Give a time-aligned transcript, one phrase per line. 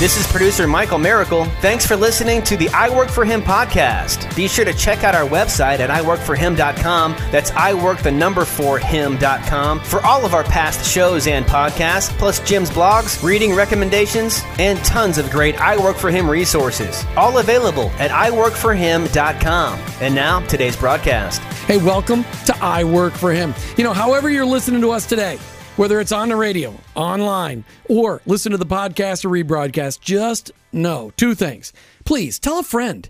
[0.00, 1.44] This is producer Michael Miracle.
[1.60, 4.34] Thanks for listening to the I Work for Him podcast.
[4.34, 7.12] Be sure to check out our website at iworkforhim.com.
[7.30, 12.10] That's I work the number for him.com for all of our past shows and podcasts,
[12.18, 17.04] plus Jim's blogs, reading recommendations, and tons of great I Work for Him resources.
[17.16, 19.78] All available at iworkforhim.com.
[20.00, 21.40] And now, today's broadcast.
[21.66, 23.54] Hey, welcome to I Work for Him.
[23.76, 25.38] You know, however you're listening to us today,
[25.76, 31.12] whether it's on the radio, online, or listen to the podcast or rebroadcast, just know
[31.16, 31.72] two things.
[32.04, 33.08] Please tell a friend.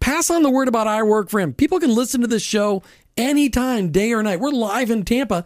[0.00, 1.52] Pass on the word about I Work for Him.
[1.52, 2.82] People can listen to this show
[3.16, 4.40] anytime, day or night.
[4.40, 5.44] We're live in Tampa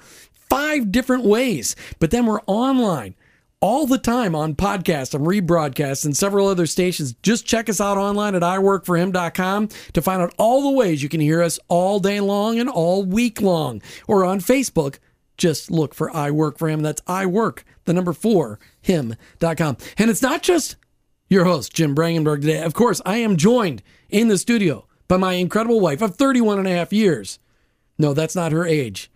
[0.48, 3.14] five different ways, but then we're online
[3.60, 7.14] all the time on podcasts and rebroadcasts and several other stations.
[7.22, 11.20] Just check us out online at iworkforhim.com to find out all the ways you can
[11.20, 14.98] hear us all day long and all week long, or on Facebook
[15.38, 16.82] just look for I Work for Him.
[16.82, 19.76] That's I Work, the number four, him.com.
[19.96, 20.76] And it's not just
[21.30, 22.62] your host, Jim Brangenberg, today.
[22.62, 26.68] Of course, I am joined in the studio by my incredible wife of 31 and
[26.68, 27.38] a half years.
[27.98, 29.10] No, that's not her age.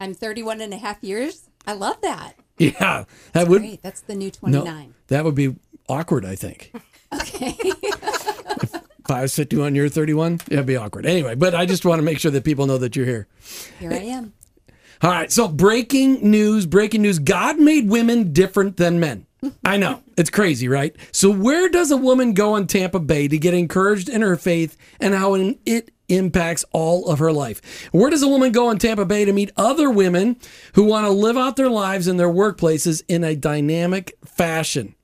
[0.00, 1.48] I'm 31 and a half years.
[1.66, 2.34] I love that.
[2.58, 3.82] Yeah, that would Great.
[3.82, 4.94] That's the new no, 29.
[5.08, 5.56] that would be
[5.88, 6.24] awkward.
[6.24, 6.72] I think.
[7.12, 7.56] Okay.
[7.58, 11.04] If I was 51, you're 31, it'd be awkward.
[11.04, 13.26] Anyway, but I just want to make sure that people know that you're here.
[13.80, 14.32] Here I am.
[15.02, 15.32] All right.
[15.32, 17.18] So breaking news, breaking news.
[17.18, 19.26] God made women different than men.
[19.64, 20.00] I know.
[20.16, 20.94] It's crazy, right?
[21.10, 24.76] So where does a woman go in Tampa Bay to get encouraged in her faith
[25.00, 27.88] and how it impacts all of her life?
[27.90, 30.36] Where does a woman go in Tampa Bay to meet other women
[30.74, 34.94] who want to live out their lives in their workplaces in a dynamic fashion?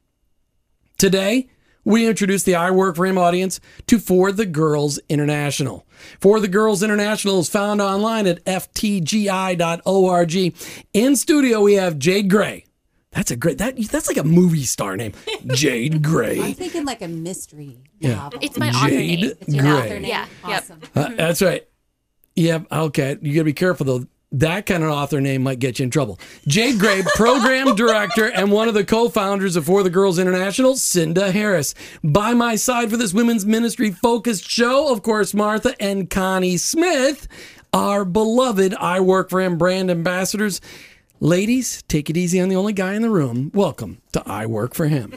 [0.97, 1.49] Today,
[1.89, 5.87] we introduce the I Work for Him audience to For the Girls International.
[6.21, 10.35] For the Girls International is found online at ftgi.org.
[10.93, 12.65] In studio, we have Jade Gray.
[13.13, 15.13] That's a great that that's like a movie star name.
[15.47, 16.39] Jade Gray.
[16.41, 18.17] I'm thinking like a mystery Yeah.
[18.17, 18.39] novel.
[18.43, 19.33] It's my author Jade name.
[19.41, 19.73] It's your Gray.
[19.73, 20.05] author name?
[20.05, 20.63] Yeah, yep.
[20.63, 20.81] Awesome.
[20.95, 21.67] Uh, that's right.
[22.37, 22.67] Yep.
[22.71, 23.17] Okay.
[23.23, 24.07] You got to be careful though.
[24.33, 26.19] That kind of author name might get you in trouble.
[26.47, 31.33] Jade Gray, program director and one of the co-founders of For the Girls International, Cinda
[31.33, 31.75] Harris.
[32.05, 37.27] By my side for this women's ministry focused show, of course, Martha and Connie Smith,
[37.73, 40.61] our beloved I Work for Him brand ambassadors.
[41.21, 43.51] Ladies, take it easy on the only guy in the room.
[43.55, 45.15] Welcome to I Work for Him.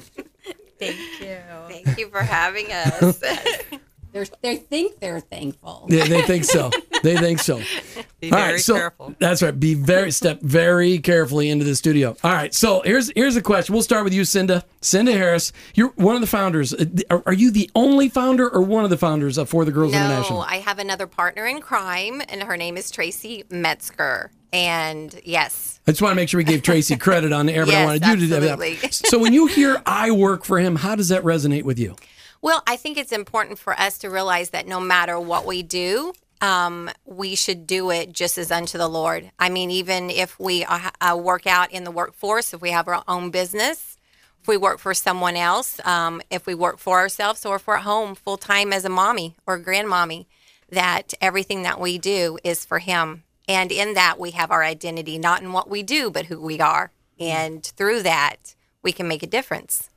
[0.79, 1.37] Thank you.
[1.67, 3.21] Thank you for having us.
[4.13, 5.87] They're, they think they're thankful.
[5.89, 6.69] Yeah, they think so.
[7.03, 7.57] They think so.
[8.19, 9.15] Be All very right, so careful.
[9.17, 9.59] that's right.
[9.59, 12.15] Be very step very carefully into the studio.
[12.23, 13.73] All right, so here's here's a question.
[13.73, 14.63] We'll start with you, Cinda.
[14.81, 15.51] Cinda Harris.
[15.73, 16.73] You're one of the founders.
[16.73, 19.71] Uh, Are, are you the only founder or one of the founders of For the
[19.71, 20.41] Girls No, International?
[20.41, 24.29] I have another partner in crime, and her name is Tracy Metzger.
[24.53, 27.65] And yes, I just want to make sure we gave Tracy credit on the air,
[27.65, 28.93] but I wanted you to do that.
[28.93, 31.95] So when you hear "I work for him," how does that resonate with you?
[32.43, 36.13] well, I think it's important for us to realize that no matter what we do,
[36.41, 39.31] um, we should do it just as unto the Lord.
[39.39, 42.87] I mean, even if we uh, uh, work out in the workforce, if we have
[42.87, 43.97] our own business,
[44.41, 47.77] if we work for someone else, um, if we work for ourselves, or if we're
[47.77, 50.25] at home full time as a mommy or grandmommy,
[50.69, 53.23] that everything that we do is for Him.
[53.47, 56.59] And in that, we have our identity, not in what we do, but who we
[56.59, 56.91] are.
[57.19, 59.89] And through that, we can make a difference.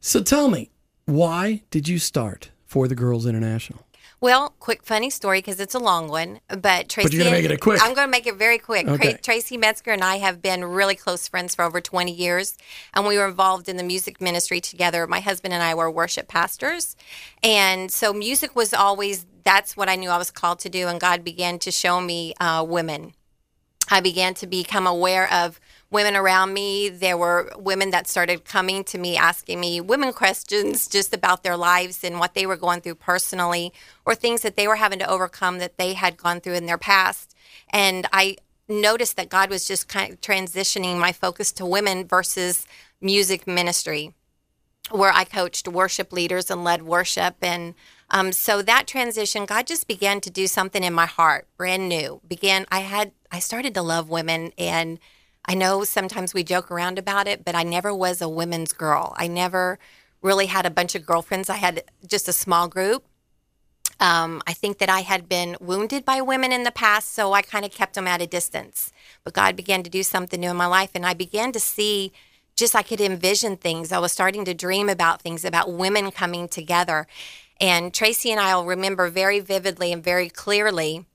[0.00, 0.70] So tell me,
[1.04, 3.84] why did you start For the Girls International?
[4.22, 7.16] Well, quick funny story because it's a long one, but Tracy.
[7.16, 7.82] you're gonna make it quick.
[7.82, 8.86] I'm going to make it very quick.
[8.86, 9.14] Okay.
[9.14, 12.56] Tracy Metzger and I have been really close friends for over 20 years,
[12.94, 15.08] and we were involved in the music ministry together.
[15.08, 16.94] My husband and I were worship pastors,
[17.42, 20.86] and so music was always that's what I knew I was called to do.
[20.86, 23.14] And God began to show me uh, women.
[23.90, 25.58] I began to become aware of
[25.92, 26.88] women around me.
[26.88, 31.56] There were women that started coming to me asking me women questions just about their
[31.56, 33.72] lives and what they were going through personally
[34.04, 36.78] or things that they were having to overcome that they had gone through in their
[36.78, 37.36] past.
[37.70, 38.36] And I
[38.68, 42.66] noticed that God was just kind of transitioning my focus to women versus
[43.00, 44.14] music ministry
[44.90, 47.36] where I coached worship leaders and led worship.
[47.40, 47.74] And
[48.10, 52.20] um, so that transition, God just began to do something in my heart, brand new.
[52.26, 54.52] Began, I had, I started to love women.
[54.58, 54.98] And
[55.44, 59.14] I know sometimes we joke around about it, but I never was a women's girl.
[59.16, 59.78] I never
[60.22, 61.50] really had a bunch of girlfriends.
[61.50, 63.04] I had just a small group.
[63.98, 67.42] Um, I think that I had been wounded by women in the past, so I
[67.42, 68.92] kind of kept them at a distance.
[69.24, 72.12] But God began to do something new in my life, and I began to see
[72.56, 73.92] just I could envision things.
[73.92, 77.06] I was starting to dream about things, about women coming together.
[77.60, 81.06] And Tracy and I will remember very vividly and very clearly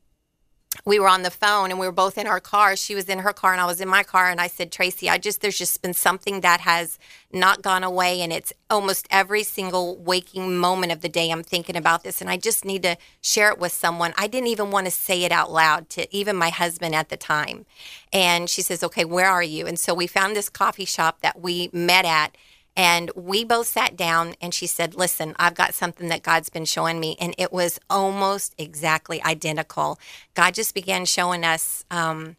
[0.85, 2.75] we were on the phone and we were both in our car.
[2.75, 4.29] She was in her car and I was in my car.
[4.29, 6.99] And I said, Tracy, I just, there's just been something that has
[7.31, 8.21] not gone away.
[8.21, 12.21] And it's almost every single waking moment of the day I'm thinking about this.
[12.21, 14.13] And I just need to share it with someone.
[14.17, 17.17] I didn't even want to say it out loud to even my husband at the
[17.17, 17.65] time.
[18.13, 19.67] And she says, okay, where are you?
[19.67, 22.35] And so we found this coffee shop that we met at
[22.77, 26.65] and we both sat down and she said, Listen, I've got something that God's been
[26.65, 27.17] showing me.
[27.19, 29.99] And it was almost exactly identical.
[30.35, 31.83] God just began showing us.
[31.89, 32.37] Um,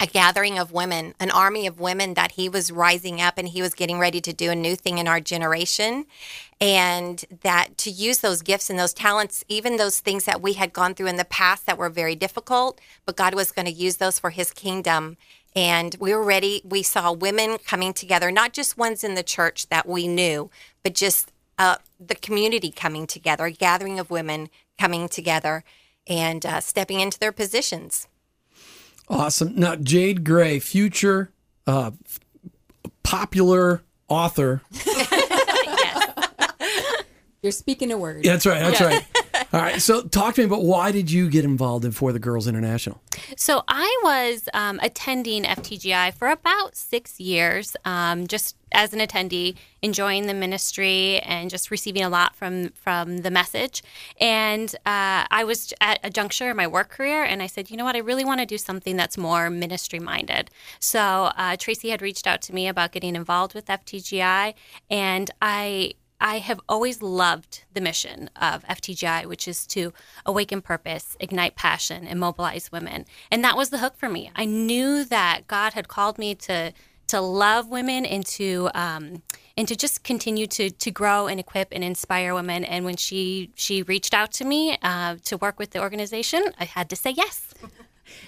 [0.00, 3.60] a gathering of women, an army of women that he was rising up and he
[3.60, 6.06] was getting ready to do a new thing in our generation.
[6.60, 10.72] And that to use those gifts and those talents, even those things that we had
[10.72, 13.96] gone through in the past that were very difficult, but God was going to use
[13.96, 15.16] those for his kingdom
[15.54, 16.62] and we were ready.
[16.64, 20.50] We saw women coming together, not just ones in the church that we knew,
[20.82, 24.48] but just uh, the community coming together, a gathering of women
[24.78, 25.64] coming together
[26.06, 28.08] and uh, stepping into their positions.
[29.08, 29.54] Awesome.
[29.56, 31.30] Now, Jade Gray, future
[31.66, 31.92] uh,
[33.02, 34.62] popular author.
[37.42, 38.24] You're speaking a word.
[38.24, 38.60] That's right.
[38.60, 39.06] That's right.
[39.50, 39.80] All right.
[39.80, 43.00] So, talk to me about why did you get involved in For the Girls International?
[43.34, 49.56] So, I was um, attending FTGI for about six years, um, just as an attendee,
[49.80, 53.82] enjoying the ministry and just receiving a lot from from the message.
[54.20, 57.78] And uh, I was at a juncture in my work career, and I said, you
[57.78, 60.50] know what, I really want to do something that's more ministry minded.
[60.78, 64.52] So uh, Tracy had reached out to me about getting involved with FTGI,
[64.90, 69.92] and I I have always loved the mission of FTGI, which is to
[70.26, 73.04] awaken purpose, ignite passion, and mobilize women.
[73.30, 74.30] And that was the hook for me.
[74.34, 76.72] I knew that God had called me to
[77.08, 79.22] to love women and to um,
[79.56, 82.64] and to just continue to to grow and equip and inspire women.
[82.64, 86.64] And when she she reached out to me uh, to work with the organization, I
[86.64, 87.54] had to say yes.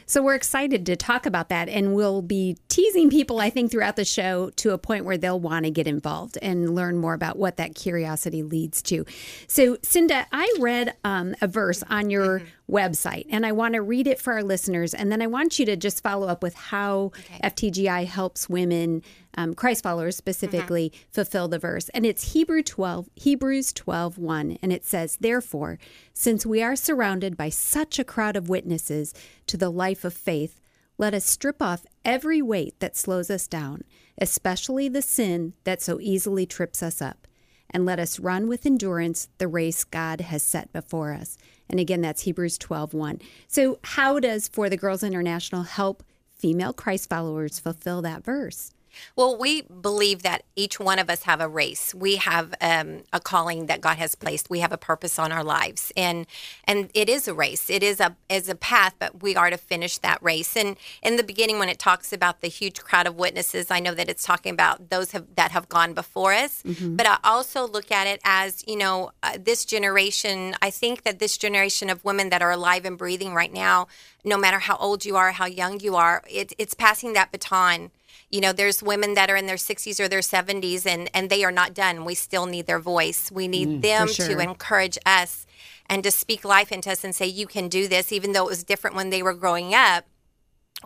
[0.07, 3.97] So we're excited to talk about that, and we'll be teasing people, I think, throughout
[3.97, 7.39] the show to a point where they'll want to get involved and learn more about
[7.39, 9.05] what that curiosity leads to.
[9.47, 12.49] So, Cinda, I read um, a verse on your mm-hmm.
[12.71, 15.67] Website, and I want to read it for our listeners, and then I want you
[15.67, 17.41] to just follow up with how okay.
[17.43, 19.03] FTGI helps women
[19.35, 21.11] um, Christ followers specifically mm-hmm.
[21.13, 21.89] fulfill the verse.
[21.91, 24.59] And it's Hebrew 12, Hebrews 12, 1.
[24.63, 25.79] And it says, Therefore,
[26.13, 29.15] since we are surrounded by such a crowd of witnesses
[29.47, 30.61] to the life of faith,
[30.99, 33.83] let us strip off every weight that slows us down,
[34.19, 37.27] especially the sin that so easily trips us up.
[37.71, 41.39] And let us run with endurance the race God has set before us.
[41.71, 43.21] And again, that's Hebrews 12, 1.
[43.49, 46.03] So, how does For the Girls International help
[46.37, 48.73] female Christ followers fulfill that verse?
[49.17, 51.95] Well, we believe that each one of us have a race.
[51.95, 54.51] We have um, a calling that God has placed.
[54.51, 56.27] We have a purpose on our lives, and
[56.65, 57.71] and it is a race.
[57.71, 60.57] It is a is a path, but we are to finish that race.
[60.57, 63.95] And in the beginning, when it talks about the huge crowd of witnesses, I know
[63.95, 66.63] that it's talking about those have, that have gone before us.
[66.63, 66.97] Mm-hmm.
[66.97, 70.55] But I also look at it as you know, uh, this generation.
[70.63, 73.89] I think that this generation of women that are alive and breathing right now,
[74.25, 77.91] no matter how old you are, how young you are, it, it's passing that baton
[78.31, 81.45] you know there's women that are in their 60s or their 70s and and they
[81.45, 82.05] are not done.
[82.05, 83.31] We still need their voice.
[83.31, 84.29] We need mm, them sure.
[84.29, 85.47] to encourage us
[85.87, 88.51] and to speak life into us and say you can do this even though it
[88.51, 90.07] was different when they were growing up.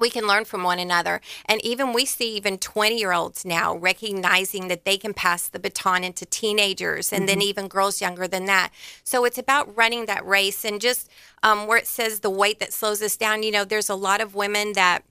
[0.01, 1.21] We can learn from one another.
[1.47, 5.61] And even we see even 20 year olds now recognizing that they can pass the
[5.61, 7.27] baton into teenagers and mm-hmm.
[7.27, 8.71] then even girls younger than that.
[9.05, 11.09] So it's about running that race and just
[11.45, 13.45] um, where it says the weight that slows us down.
[13.45, 15.05] You know there's a lot of women that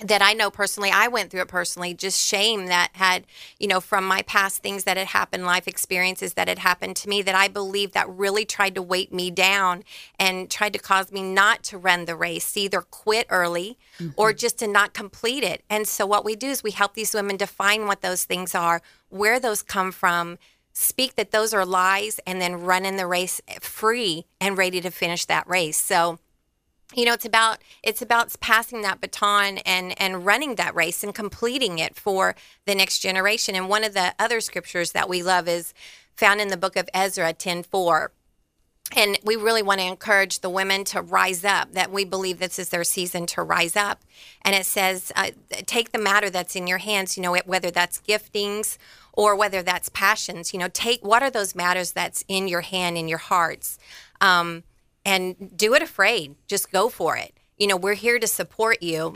[0.00, 3.26] that I know personally, I went through it personally, just shame that had,
[3.60, 7.08] you know, from my past things that had happened, life experiences that had happened to
[7.08, 9.84] me, that I believe that really tried to weight me down
[10.18, 14.10] and tried to cause me not to run the race, either quit early mm-hmm.
[14.16, 15.62] or just to not complete it.
[15.70, 18.82] And so what we do is we help these women define what those things are,
[19.10, 20.38] where those come from,
[20.72, 24.90] speak that those are lies, and then run in the race free and ready to
[24.90, 25.78] finish that race.
[25.78, 26.18] So,
[26.92, 31.14] you know it's about it's about passing that baton and and running that race and
[31.14, 32.34] completing it for
[32.66, 33.54] the next generation.
[33.54, 35.72] And one of the other scriptures that we love is
[36.14, 38.12] found in the book of ezra 10 4
[38.96, 42.58] and we really want to encourage the women to rise up that we believe this
[42.58, 44.02] is their season to rise up.
[44.42, 45.30] And it says uh,
[45.66, 48.76] take the matter that's in your hands you know whether that's giftings
[49.12, 52.98] or whether that's passions you know take what are those matters that's in your hand
[52.98, 53.78] in your hearts?
[54.20, 54.64] Um,
[55.04, 56.34] and do it afraid.
[56.46, 57.34] Just go for it.
[57.58, 59.14] You know, we're here to support you.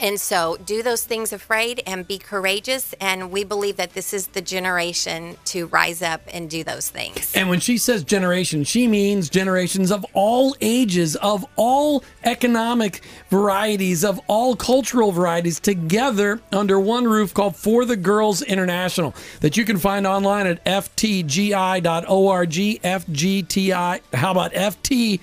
[0.00, 2.94] And so do those things afraid and be courageous.
[3.00, 7.32] And we believe that this is the generation to rise up and do those things.
[7.34, 14.04] And when she says generation, she means generations of all ages, of all economic varieties,
[14.04, 19.64] of all cultural varieties together under one roof called For the Girls International that you
[19.64, 25.18] can find online at ftgi.org, FGTI, how about ftgi.org.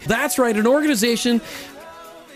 [0.00, 1.40] That's right, an organization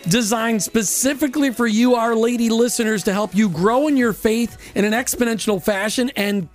[0.09, 4.85] designed specifically for you, our lady listeners, to help you grow in your faith in
[4.85, 6.49] an exponential fashion and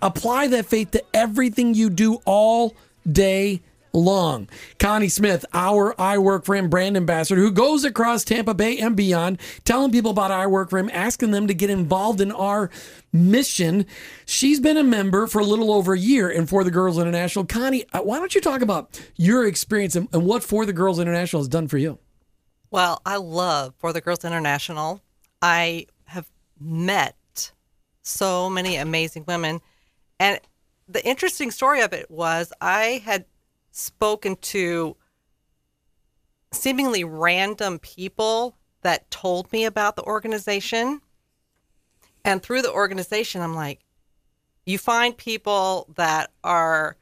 [0.00, 2.74] apply that faith to everything you do all
[3.10, 3.62] day
[3.92, 4.48] long.
[4.78, 8.96] Connie Smith, our I Work for Him brand ambassador, who goes across Tampa Bay and
[8.96, 12.70] beyond, telling people about I Work for Him, asking them to get involved in our
[13.12, 13.86] mission.
[14.24, 17.44] She's been a member for a little over a year in For the Girls International.
[17.44, 20.98] Connie, uh, why don't you talk about your experience and, and what For the Girls
[20.98, 21.98] International has done for you?
[22.72, 25.02] Well, I love For the Girls International.
[25.42, 27.52] I have met
[28.00, 29.60] so many amazing women.
[30.18, 30.40] And
[30.88, 33.26] the interesting story of it was I had
[33.72, 34.96] spoken to
[36.50, 41.02] seemingly random people that told me about the organization.
[42.24, 43.80] And through the organization, I'm like,
[44.64, 46.96] you find people that are,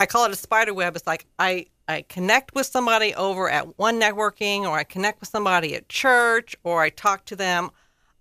[0.00, 0.96] I call it a spider web.
[0.96, 5.28] It's like I I connect with somebody over at one networking, or I connect with
[5.28, 7.70] somebody at church, or I talk to them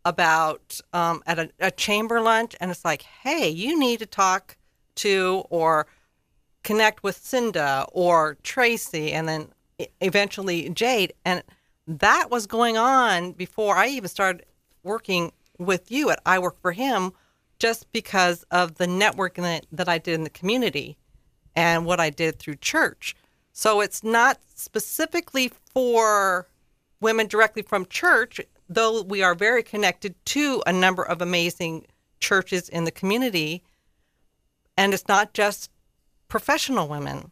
[0.04, 4.58] about um, at a, a chamber lunch, and it's like, hey, you need to talk
[4.96, 5.88] to or
[6.64, 9.48] connect with Cinda or Tracy, and then
[10.02, 11.44] eventually Jade, and
[11.88, 14.46] that was going on before I even started
[14.84, 17.14] working with you at I Work for Him,
[17.60, 20.98] just because of the networking that, that I did in the community
[21.56, 23.16] and what I did through church.
[23.54, 26.48] So it's not specifically for
[27.00, 28.40] women directly from church,
[28.70, 31.86] though we are very connected to a number of amazing
[32.20, 33.64] churches in the community.
[34.78, 35.70] And it's not just
[36.28, 37.32] professional women,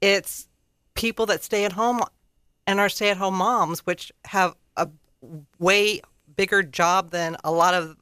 [0.00, 0.48] it's
[0.94, 2.00] people that stay at home
[2.66, 4.88] and are stay at home moms, which have a
[5.58, 6.00] way
[6.36, 7.96] bigger job than a lot of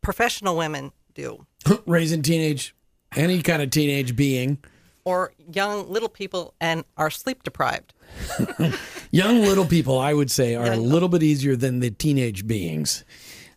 [0.00, 1.44] professional women do.
[1.86, 2.74] Raising teenage,
[3.16, 4.58] any kind of teenage being
[5.04, 7.92] or young little people and are sleep deprived.
[9.10, 13.04] young little people, I would say, are a little bit easier than the teenage beings.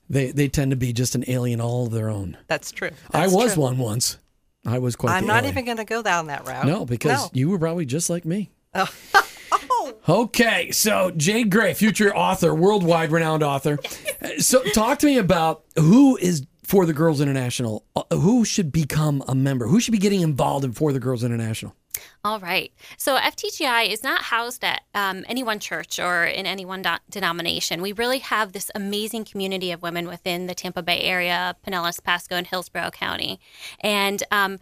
[0.10, 2.38] They they tend to be just an alien all of their own.
[2.48, 2.92] That's true.
[3.12, 3.64] That's I was true.
[3.64, 4.18] one once.
[4.66, 5.14] I was quite.
[5.14, 5.54] I'm not alien.
[5.54, 6.66] even going to go down that route.
[6.66, 7.30] No, because no.
[7.34, 8.52] you were probably just like me.
[9.52, 9.94] Oh.
[10.08, 13.80] Okay, so Jade Gray, future author, worldwide renowned author.
[14.40, 19.24] So, talk to me about who is for the Girls International, uh, who should become
[19.27, 19.67] a member?
[19.67, 21.75] Who should be getting involved in For the Girls International?
[22.24, 22.74] All right.
[22.98, 26.98] So FTGI is not housed at um, any one church or in any one do-
[27.10, 27.81] denomination.
[27.81, 32.36] We really have this amazing community of women within the Tampa Bay area, Pinellas, Pasco,
[32.36, 33.39] and Hillsborough County.
[33.79, 34.60] And um,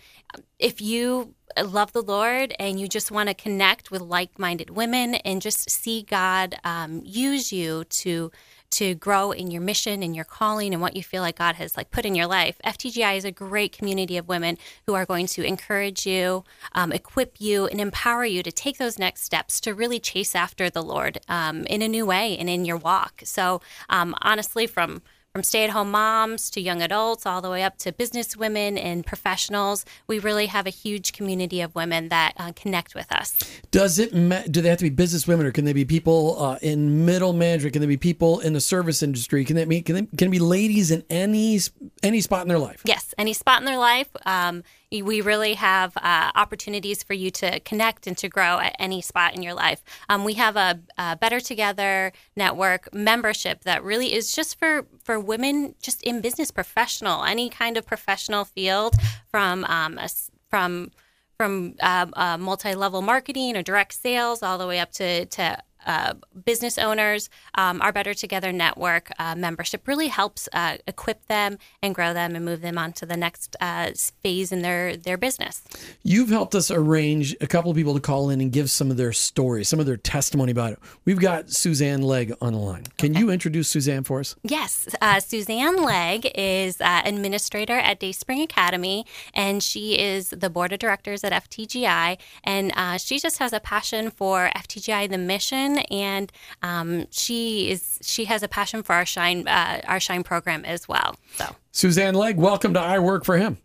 [0.60, 1.34] if you
[1.64, 5.70] love the Lord and you just want to connect with like minded women and just
[5.70, 8.32] see God um, use you to
[8.74, 11.78] to grow in your mission and your calling and what you feel like God has
[11.78, 15.28] like put in your life, FTGI is a great community of women who are going
[15.28, 19.74] to encourage you, um, equip you, and empower you to take those next steps to
[19.74, 23.22] really chase after the Lord um, in a new way and in your walk.
[23.26, 25.02] So, um, honestly, from
[25.34, 28.78] from stay at home moms to young adults, all the way up to business women
[28.78, 29.84] and professionals.
[30.06, 33.36] We really have a huge community of women that uh, connect with us.
[33.72, 36.40] Does it, ma- do they have to be business women or can they be people
[36.40, 37.74] uh, in middle management?
[37.74, 39.44] Can they be people in the service industry?
[39.44, 41.60] Can they be, can they, can be ladies in any,
[42.04, 42.84] any spot in their life?
[42.86, 44.10] Yes, any spot in their life.
[44.28, 44.64] Um,
[45.02, 49.36] we really have uh, opportunities for you to connect and to grow at any spot
[49.36, 49.82] in your life.
[50.10, 55.20] Um, we have a, a, Better Together network membership that really is just for for
[55.20, 58.96] women, just in business, professional, any kind of professional field,
[59.30, 60.10] from um, a,
[60.50, 60.92] from
[61.38, 66.14] from uh, uh, multi-level marketing or direct sales all the way up to to uh,
[66.46, 71.94] business owners, um, our Better Together Network uh, membership really helps uh, equip them and
[71.94, 75.64] grow them and move them on to the next uh, phase in their, their business.
[76.04, 78.98] You've helped us arrange a couple of people to call in and give some of
[78.98, 80.80] their stories, some of their testimony about it.
[81.06, 82.84] We've got Suzanne Legg on the line.
[82.98, 83.20] Can okay.
[83.20, 84.36] you introduce Suzanne for us?
[84.44, 84.88] Yes.
[85.02, 90.80] Uh, Suzanne Legg is uh, administrator at Dayspring Academy, and she is the board of
[90.80, 92.18] directors at FTGI.
[92.44, 98.26] And she just has a passion for FTGI, the mission and um, she is she
[98.26, 101.16] has a passion for our shine uh, our shine program as well.
[101.36, 103.58] So Suzanne Legg, welcome to I Work for Him.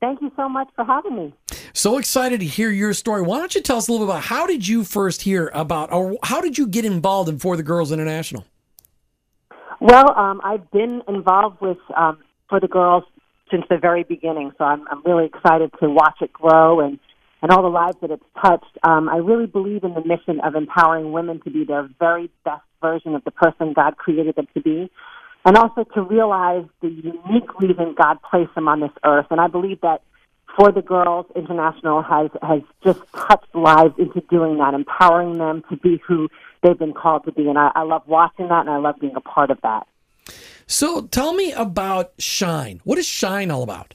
[0.00, 1.34] Thank you so much for having me.
[1.74, 3.22] So excited to hear your story.
[3.22, 5.92] Why don't you tell us a little bit about how did you first hear about,
[5.92, 8.44] or how did you get involved in For the Girls International?
[9.80, 13.04] Well, um, I've been involved with um, For the Girls
[13.48, 16.98] since the very beginning, so I'm, I'm really excited to watch it grow and,
[17.42, 18.78] and all the lives that it's touched.
[18.84, 22.62] Um, I really believe in the mission of empowering women to be their very best
[22.80, 24.90] version of the person God created them to be,
[25.44, 29.26] and also to realize the unique reason God placed them on this earth.
[29.30, 30.02] And I believe that
[30.56, 35.76] for the Girls International has has just touched lives into doing that, empowering them to
[35.76, 36.28] be who
[36.62, 37.48] they've been called to be.
[37.48, 39.86] And I, I love watching that, and I love being a part of that.
[40.66, 42.80] So tell me about Shine.
[42.84, 43.94] What is Shine all about?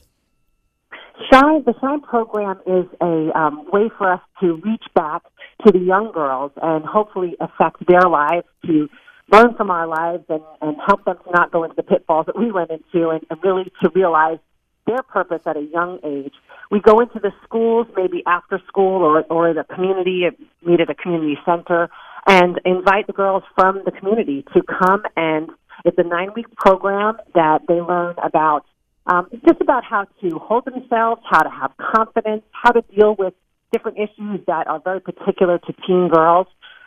[1.30, 5.22] Shine, the Shine program is a um, way for us to reach back
[5.66, 8.88] to the young girls and hopefully affect their lives to
[9.30, 12.38] learn from our lives and, and help them to not go into the pitfalls that
[12.38, 14.38] we went into and, and really to realize
[14.86, 16.32] their purpose at a young age.
[16.70, 20.24] We go into the schools, maybe after school or, or the community,
[20.64, 21.90] meet at a community center,
[22.26, 25.50] and invite the girls from the community to come and
[25.84, 28.64] it's a nine week program that they learn about
[29.08, 33.34] um, just about how to hold themselves, how to have confidence, how to deal with
[33.72, 36.46] different issues that are very particular to teen girls.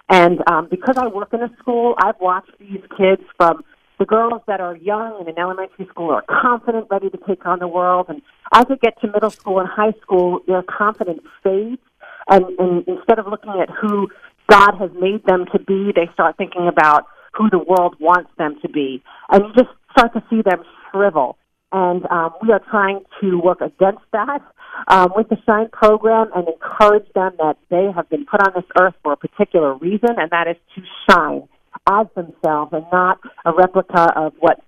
[0.10, 3.64] And um, because I work in a school, I've watched these kids from
[3.98, 7.60] the girls that are young and in elementary school are confident, ready to take on
[7.60, 8.08] the world.
[8.10, 8.22] And
[8.54, 11.82] as they get to middle school and high school, their confidence fades.
[12.28, 14.08] And, and instead of looking at who
[14.50, 18.58] God has made them to be, they start thinking about who the world wants them
[18.62, 19.02] to be.
[19.30, 21.38] And you just start to see them shrivel.
[21.72, 24.42] And um, we are trying to work against that
[24.88, 28.66] um, with the Shine program and encourage them that they have been put on this
[28.80, 31.48] earth for a particular reason, and that is to shine
[31.90, 34.60] as themselves and not a replica of what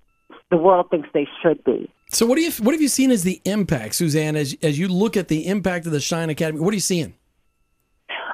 [0.50, 1.90] the world thinks they should be.
[2.08, 4.88] So what do you what have you seen as the impact, Suzanne, as as you
[4.88, 6.60] look at the impact of the Shine Academy?
[6.60, 7.14] What are you seeing?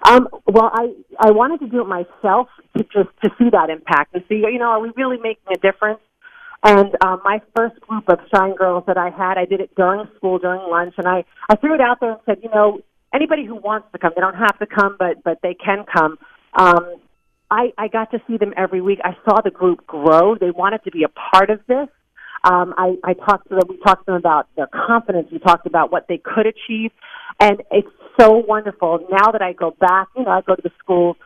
[0.05, 4.15] Um, well, I I wanted to do it myself to just to see that impact
[4.15, 6.01] and see you know are we really making a difference?
[6.63, 10.07] And um, my first group of Shine girls that I had, I did it during
[10.17, 12.81] school during lunch, and I I threw it out there and said, you know,
[13.15, 16.19] anybody who wants to come, they don't have to come, but but they can come.
[16.55, 16.97] Um,
[17.51, 19.01] I, I got to see them every week.
[19.03, 20.37] I saw the group grow.
[20.37, 21.89] They wanted to be a part of this.
[22.45, 23.65] Um, I, I talked to them.
[23.69, 25.29] We talked to them about their confidence.
[25.33, 26.91] We talked about what they could achieve,
[27.39, 29.01] and it's so wonderful.
[29.11, 31.17] Now that I go back, you know, I go to the school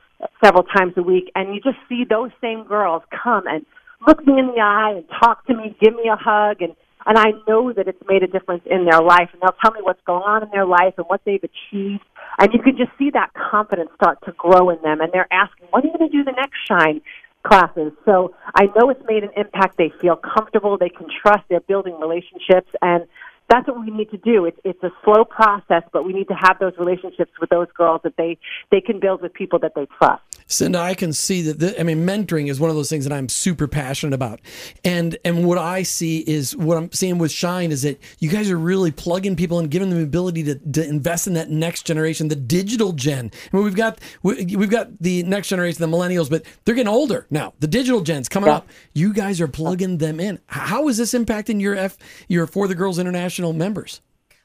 [0.42, 3.64] several times a week, and you just see those same girls come and
[4.07, 6.75] look me in the eye and talk to me, give me a hug, and
[7.07, 9.81] and I know that it's made a difference in their life, and they'll tell me
[9.83, 12.03] what's going on in their life and what they've achieved.
[12.38, 15.69] And you can just see that confidence start to grow in them, and they're asking,
[15.71, 17.03] "When are you going to do the next shine
[17.43, 19.77] classes?" So I know it's made an impact.
[19.77, 23.07] They feel comfortable, they can trust, they're building relationships, and
[23.49, 24.47] that's what we need to do.
[24.47, 28.01] It's it's a slow process, but we need to have those relationships with those girls
[28.05, 28.38] that they
[28.71, 30.23] they can build with people that they trust.
[30.47, 31.59] Cinda, I can see that.
[31.59, 34.41] The, I mean, mentoring is one of those things that I'm super passionate about,
[34.85, 38.51] and and what I see is what I'm seeing with Shine is that you guys
[38.51, 41.87] are really plugging people and giving them the ability to, to invest in that next
[41.87, 43.31] generation, the digital gen.
[43.53, 46.89] I mean, we've got we, we've got the next generation, the millennials, but they're getting
[46.89, 47.55] older now.
[47.61, 48.57] The digital gen's coming yeah.
[48.57, 48.69] up.
[48.93, 50.39] You guys are plugging them in.
[50.47, 51.97] How is this impacting your F
[52.29, 53.55] your For the Girls International?
[53.55, 54.01] members?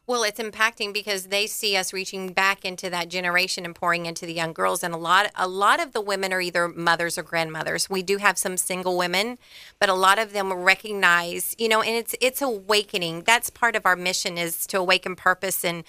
[0.10, 4.26] Well, it's impacting because they see us reaching back into that generation and pouring into
[4.26, 4.84] the young girls.
[4.84, 7.92] And a lot, a lot of the women are either mothers or grandmothers.
[7.92, 9.38] We do have some single women,
[9.78, 13.22] but a lot of them recognize, you know, and it's it's awakening.
[13.22, 15.84] That's part of our mission is to awaken purpose and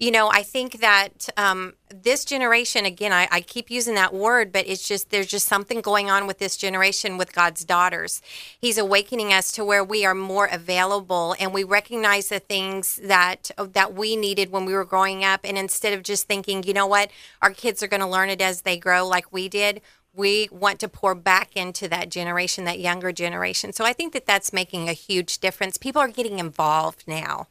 [0.00, 4.50] you know, I think that um, this generation, again, I, I, keep using that word,
[4.50, 8.22] but it's just, there's just something going on with this generation with God's daughters.
[8.58, 13.50] He's awakening us to where we are more available and we recognize the things that,
[13.58, 15.40] that we needed when we were growing up.
[15.44, 17.10] And instead of just thinking, you know what,
[17.42, 19.82] our kids are going to learn it as they grow like we did,
[20.14, 23.72] we want to pour back into that generation, that younger generation.
[23.72, 25.76] So I think that that's making a huge difference.
[25.76, 27.46] People are getting involved now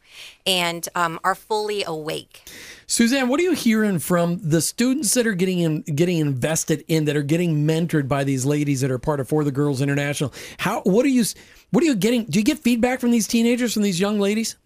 [0.45, 2.43] and um, are fully awake.
[2.85, 7.05] Suzanne, what are you hearing from the students that are getting in, getting invested in,
[7.05, 10.33] that are getting mentored by these ladies that are part of For the Girls International?
[10.57, 11.23] How what are you
[11.71, 12.25] what are you getting?
[12.25, 14.57] Do you get feedback from these teenagers, from these young ladies?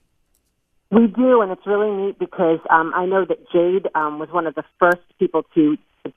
[0.90, 4.46] We do, and it's really neat because um, I know that Jade um, was one
[4.46, 5.76] of the first people to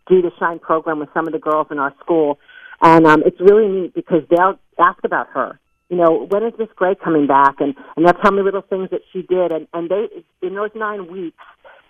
[0.08, 2.38] do the Shine program with some of the girls in our school,
[2.80, 5.58] and um, it's really neat because they'll ask about her.
[5.88, 7.56] You know, when is Miss Gray coming back?
[7.60, 10.08] And and they'll tell me little things that she did, and and they
[10.46, 11.42] in those nine weeks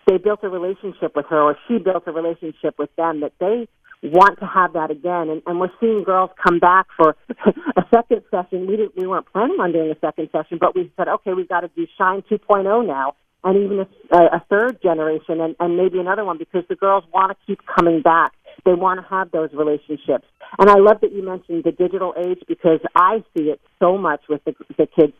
[0.06, 3.66] they built a relationship with her, or she built a relationship with them that they
[4.02, 5.28] want to have that again.
[5.28, 7.16] And, and we're seeing girls come back for
[7.76, 8.66] a second session.
[8.68, 11.48] We didn't, we weren't planning on doing a second session, but we said, okay, we've
[11.48, 16.00] got to do Shine 2.0 now and even a, a third generation and, and maybe
[16.00, 18.32] another one because the girls want to keep coming back.
[18.64, 20.26] They want to have those relationships.
[20.58, 24.22] And I love that you mentioned the digital age because I see it so much
[24.28, 25.12] with the, the kids.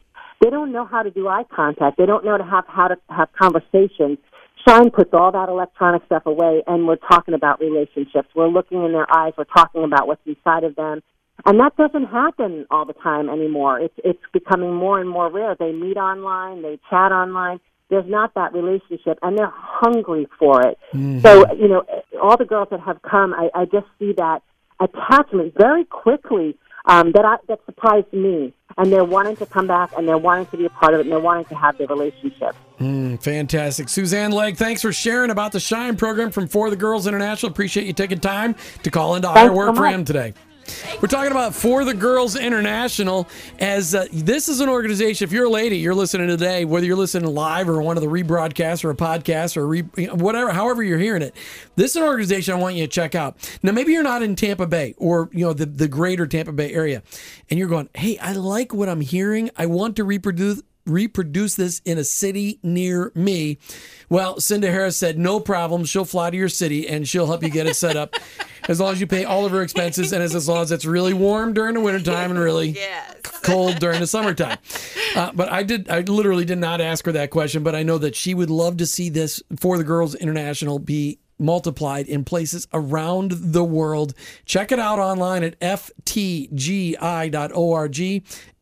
[0.43, 1.99] They don't know how to do eye contact.
[1.99, 4.19] They don't know to have how to have conversations.
[4.67, 8.29] Shine puts all that electronic stuff away, and we're talking about relationships.
[8.35, 9.35] We're looking in their eyes.
[9.39, 11.03] We're talking about what's inside of them,
[11.45, 13.79] and that doesn't happen all the time anymore.
[13.81, 15.55] It's it's becoming more and more rare.
[15.59, 17.61] They meet online, they chat online.
[17.89, 20.79] There's not that relationship, and they're hungry for it.
[21.23, 21.85] So you know,
[22.21, 24.43] all the girls that have come, I, I just see that
[24.81, 29.93] attachment very quickly um, that I, that surprised me, and they're wanting to come back,
[29.97, 31.87] and they're wanting to be a part of it, and they're wanting to have the
[31.87, 32.55] relationship.
[32.81, 33.89] Mm, fantastic.
[33.89, 37.51] Suzanne Legg, thanks for sharing about the Shine program from For the Girls International.
[37.51, 40.35] Appreciate you taking time to call into our so work for him today.
[41.01, 45.25] We're talking about For the Girls International as uh, this is an organization.
[45.25, 48.09] If you're a lady, you're listening today, whether you're listening live or one of the
[48.09, 51.35] rebroadcasts or a podcast or re, whatever, however you're hearing it,
[51.77, 53.37] this is an organization I want you to check out.
[53.63, 56.73] Now, maybe you're not in Tampa Bay or you know the the greater Tampa Bay
[56.73, 57.03] area,
[57.51, 59.51] and you're going, "Hey, I like what I'm hearing.
[59.57, 63.59] I want to reproduce." Reproduce this in a city near me.
[64.09, 65.85] Well, Cinda Harris said, no problem.
[65.85, 68.15] She'll fly to your city and she'll help you get it set up
[68.69, 70.85] as long as you pay all of her expenses and as, as long as it's
[70.85, 73.21] really warm during the wintertime and really Yes.
[73.43, 74.59] cold during the summertime.
[75.15, 77.97] Uh, but I did, I literally did not ask her that question, but I know
[77.97, 82.67] that she would love to see this for the Girls International be multiplied in places
[82.73, 84.15] around the world.
[84.45, 86.97] Check it out online at ftgi.org,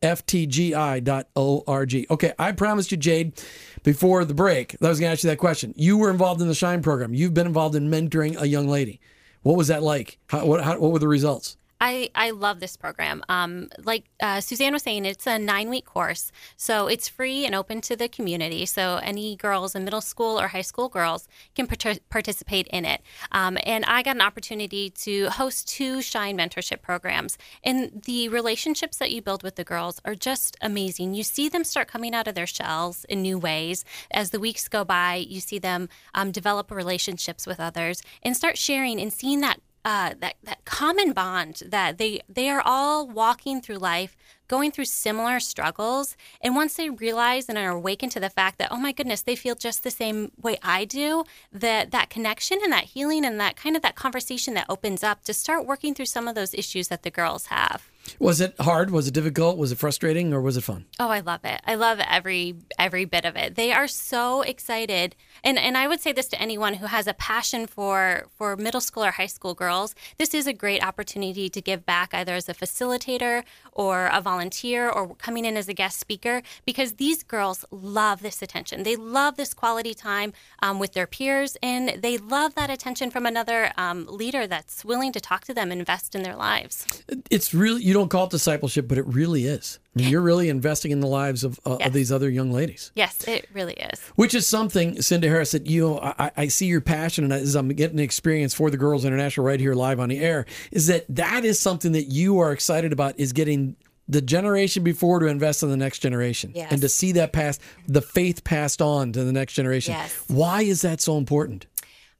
[0.02, 2.06] ftgi.org.
[2.10, 3.40] Okay, I promised you, Jade,
[3.82, 5.74] before the break, I was going to ask you that question.
[5.76, 7.14] You were involved in the Shine program.
[7.14, 9.00] You've been involved in mentoring a young lady.
[9.42, 10.18] What was that like?
[10.28, 11.56] How, what, how, what were the results?
[11.85, 13.23] I, I love this program.
[13.29, 16.33] Um, like uh, Suzanne was saying, it's a nine week course.
[16.57, 18.64] So it's free and open to the community.
[18.64, 23.03] So any girls in middle school or high school girls can partic- participate in it.
[23.33, 27.37] Um, and I got an opportunity to host two Shine mentorship programs.
[27.62, 31.12] And the relationships that you build with the girls are just amazing.
[31.12, 33.85] You see them start coming out of their shells in new ways.
[34.11, 38.57] As the weeks go by, you see them um, develop relationships with others and start
[38.57, 43.61] sharing and seeing that uh, that that common bond that they they are all walking
[43.61, 44.16] through life
[44.48, 48.68] going through similar struggles and once they realize and are awakened to the fact that
[48.70, 52.72] oh my goodness they feel just the same way i do that that connection and
[52.72, 56.07] that healing and that kind of that conversation that opens up to start working through
[56.07, 58.90] some of those issues that the girls have Was it hard?
[58.90, 59.57] Was it difficult?
[59.57, 60.85] Was it frustrating or was it fun?
[61.00, 61.61] Oh, I love it.
[61.64, 63.54] I love every every bit of it.
[63.54, 65.16] They are so excited.
[65.42, 68.83] And and I would say this to anyone who has a passion for for middle
[68.83, 69.94] school or high school girls.
[70.18, 74.34] This is a great opportunity to give back either as a facilitator or a volunteer
[74.40, 78.83] or coming in as a guest speaker because these girls love this attention.
[78.83, 83.27] They love this quality time um, with their peers and they love that attention from
[83.27, 86.87] another um, leader that's willing to talk to them and invest in their lives.
[87.31, 89.79] It's really you don't call it discipleship, but it really is.
[89.97, 91.87] You're really investing in the lives of, uh, Yes.
[91.88, 94.01] of these other young ladies, Yes, it really is.
[94.16, 97.55] which is something, Cindy Harris, that you know, I, I see your passion, and as
[97.55, 100.88] I'm getting the experience for the Girls International right here live on the air, is
[100.88, 103.77] that that is something that you are excited about is getting
[104.09, 106.71] the generation before to invest in the next generation Yes.
[106.73, 109.95] and to see that pass the faith passed on to the next generation.
[109.95, 110.25] Yes.
[110.29, 111.67] Why is that so important?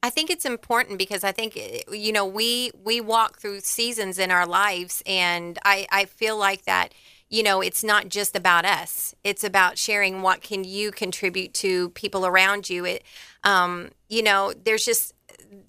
[0.01, 1.57] I think it's important because I think
[1.91, 6.65] you know we we walk through seasons in our lives, and I I feel like
[6.65, 6.93] that
[7.29, 9.15] you know it's not just about us.
[9.23, 12.85] It's about sharing what can you contribute to people around you.
[12.85, 13.03] It
[13.43, 15.13] um you know there's just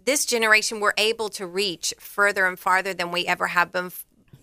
[0.05, 3.91] this generation we're able to reach further and farther than we ever have been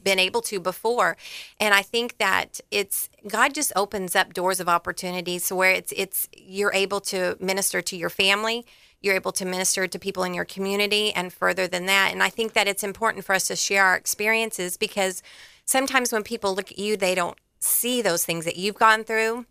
[0.03, 1.17] been able to before.
[1.59, 6.27] And i think that it's god just opens up doors of opportunities where it's it's
[6.35, 8.65] you're able to minister to your family
[9.01, 12.11] you're able to minister to people in your community and further than that.
[12.11, 15.21] And i think that it's important for us to share our experiences because
[15.65, 19.45] sometimes when people look at you they don't see those things that you've gone through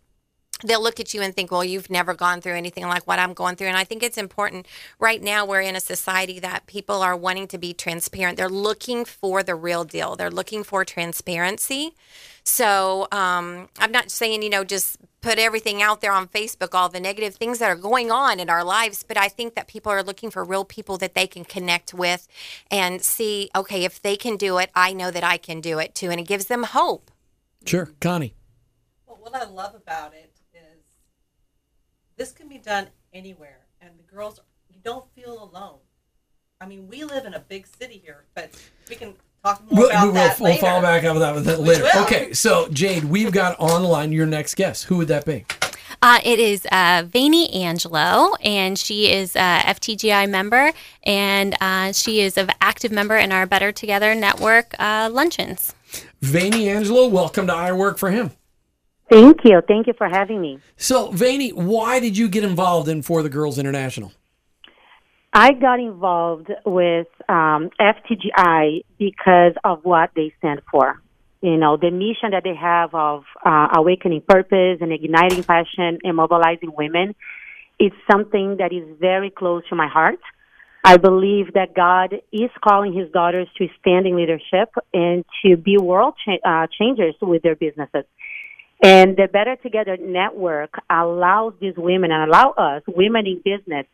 [0.63, 3.33] they'll look at you and think, well, you've never gone through anything like what I'm
[3.33, 3.67] going through.
[3.67, 4.67] And I think it's important.
[4.99, 8.37] Right now, we're in a society that people are wanting to be transparent.
[8.37, 11.95] They're looking for the real deal, they're looking for transparency.
[12.45, 16.89] So um, I'm not saying, you know, just put everything out there on Facebook, all
[16.89, 19.03] the negative things that are going on in our lives.
[19.03, 22.27] But I think that people are looking for real people that they can connect with
[22.69, 25.95] and see, okay, if they can do it, I know that I can do it
[25.95, 26.09] too.
[26.11, 27.09] And it gives them hope.
[27.65, 28.35] Sure, Connie.
[29.07, 30.32] Well, what I love about it is
[32.17, 35.79] this can be done anywhere, and the girls, you don't feel alone.
[36.61, 38.49] I mean, we live in a big city here, but
[38.89, 40.61] we can talk more We'll, about we will that we'll later.
[40.61, 41.83] follow back up with that, with that later.
[41.93, 42.03] will.
[42.03, 44.85] Okay, so Jade, we've got online your next guest.
[44.85, 45.45] Who would that be?
[46.01, 50.71] Uh, it is uh, Vani Angelo, and she is a FTGI member,
[51.03, 55.73] and uh, she is an active member in our Better Together Network uh, luncheons.
[56.21, 58.31] Vani Angelo, welcome to I Work for Him.
[59.13, 59.61] Thank you.
[59.67, 60.57] Thank you for having me.
[60.75, 64.11] So, Vani, why did you get involved in For the Girls International?
[65.31, 70.99] I got involved with um, FTGI because of what they stand for.
[71.41, 76.15] You know, the mission that they have of uh, awakening purpose and igniting passion and
[76.15, 77.13] mobilizing women
[77.79, 80.19] is something that is very close to my heart.
[80.83, 85.77] I believe that God is calling his daughters to stand in leadership and to be
[85.77, 88.05] world cha- uh, changers with their businesses.
[88.83, 93.85] And the Better Together Network allows these women and allow us, women in business,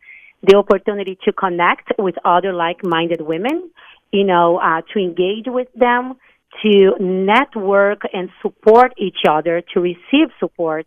[0.42, 3.70] the opportunity to connect with other like-minded women,
[4.10, 6.14] you know, uh, to engage with them,
[6.62, 10.86] to network and support each other, to receive support.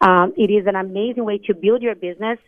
[0.00, 2.38] Um, it is an amazing way to build your business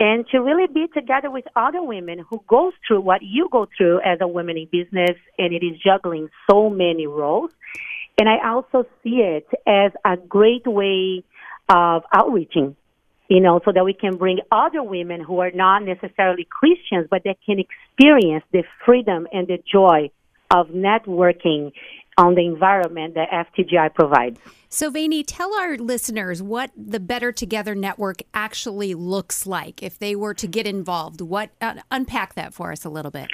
[0.00, 4.00] and to really be together with other women who go through what you go through
[4.00, 7.50] as a woman in business, and it is juggling so many roles.
[8.18, 11.24] And I also see it as a great way
[11.68, 12.76] of outreaching
[13.28, 17.24] you know, so that we can bring other women who are not necessarily Christians, but
[17.24, 20.10] that can experience the freedom and the joy
[20.50, 21.72] of networking
[22.16, 24.40] on the environment that FTGI provides.
[24.70, 30.16] So, Vani, tell our listeners what the Better Together Network actually looks like if they
[30.16, 31.20] were to get involved.
[31.20, 33.28] What uh, unpack that for us a little bit.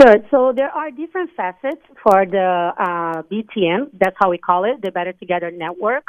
[0.00, 0.16] Sure.
[0.30, 3.90] So there are different facets for the uh, BTN.
[4.00, 6.04] That's how we call it, the Better Together Network.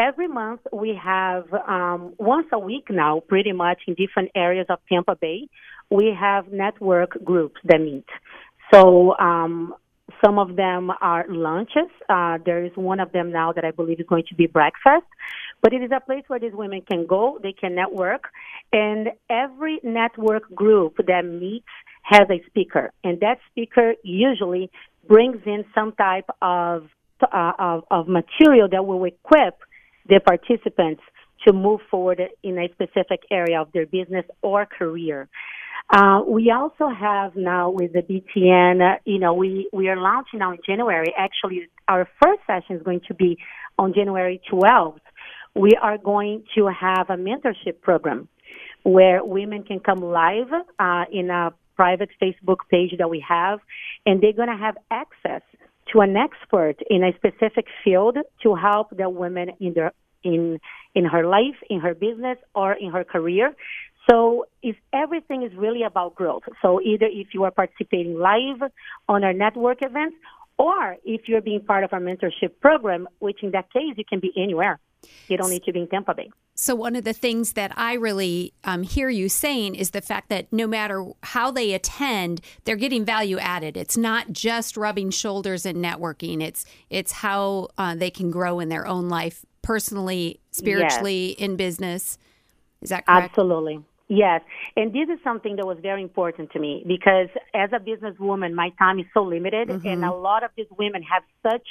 [0.00, 4.78] Every month we have um, once a week now, pretty much in different areas of
[4.88, 5.48] Tampa Bay,
[5.90, 8.04] we have network groups that meet.
[8.72, 9.74] So um,
[10.24, 11.90] some of them are lunches.
[12.08, 15.06] Uh, there is one of them now that I believe is going to be breakfast.
[15.62, 18.24] But it is a place where these women can go, they can network,
[18.72, 21.66] and every network group that meets
[22.08, 24.70] has a speaker, and that speaker usually
[25.08, 26.88] brings in some type of
[27.20, 29.58] uh, of, of material that will equip
[30.08, 31.02] the participants
[31.46, 35.28] to move forward in a specific area of their business or career.
[35.88, 40.40] Uh, we also have now with the BTN, uh, you know, we, we are launching
[40.40, 41.14] now in January.
[41.16, 43.38] Actually, our first session is going to be
[43.78, 44.98] on January 12th.
[45.54, 48.28] We are going to have a mentorship program
[48.82, 53.60] where women can come live uh, in a private Facebook page that we have,
[54.04, 55.42] and they're going to have access
[55.92, 59.92] to an expert in a specific field to help the women in their
[60.24, 60.58] in
[60.94, 63.54] in her life, in her business, or in her career.
[64.10, 66.44] So if everything is really about growth.
[66.62, 68.70] So either if you are participating live
[69.08, 70.16] on our network events,
[70.58, 74.20] or if you're being part of our mentorship program, which in that case you can
[74.20, 74.78] be anywhere.
[75.28, 76.30] You don't need to be in Tampa Bay.
[76.58, 80.30] So, one of the things that I really um, hear you saying is the fact
[80.30, 83.76] that no matter how they attend, they're getting value added.
[83.76, 86.42] It's not just rubbing shoulders and networking.
[86.42, 91.38] It's it's how uh, they can grow in their own life, personally, spiritually, yes.
[91.38, 92.16] in business.
[92.80, 93.32] Is that correct?
[93.32, 93.84] Absolutely.
[94.08, 94.40] Yes,
[94.76, 98.70] and this is something that was very important to me because as a businesswoman, my
[98.78, 99.86] time is so limited, mm-hmm.
[99.86, 101.66] and a lot of these women have such